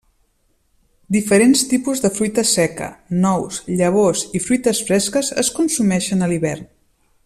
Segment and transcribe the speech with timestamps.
[1.15, 2.89] Diferents tipus de fruita seca,
[3.27, 6.71] nous, llavors i fruites fresques es consumeixen a l'hivern.